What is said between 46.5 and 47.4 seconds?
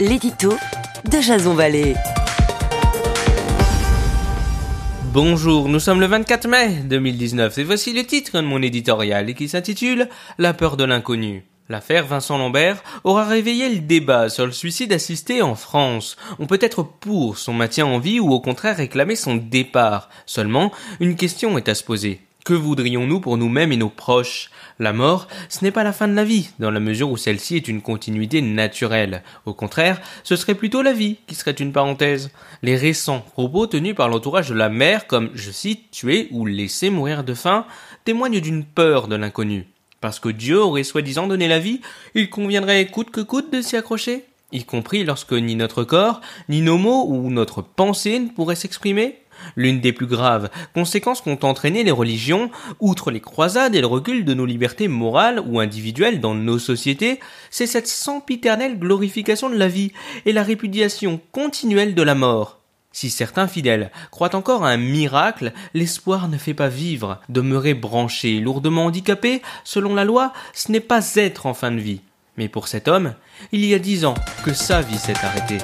nos mots ou